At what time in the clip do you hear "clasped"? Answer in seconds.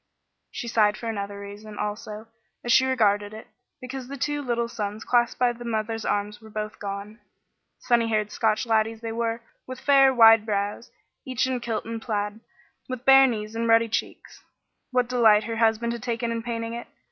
5.03-5.37